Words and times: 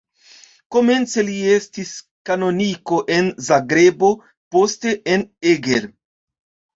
Komence 0.75 1.23
li 1.25 1.33
estis 1.57 1.91
kanoniko 2.29 2.97
en 3.17 3.29
Zagrebo, 3.49 4.09
poste 4.57 4.95
en 5.17 5.27
Eger. 5.53 5.87